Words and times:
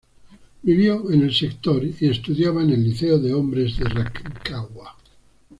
Vivió 0.63 1.11
en 1.11 1.21
el 1.25 1.31
sector 1.31 1.83
y 1.83 1.95
estudiaba 2.09 2.63
en 2.63 2.71
el 2.71 2.83
Liceo 2.83 3.19
de 3.19 3.35
Hombres 3.35 3.77
de 3.77 3.83
Rancagua. 3.85 4.97